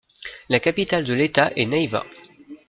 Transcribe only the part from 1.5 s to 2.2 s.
est Neiva.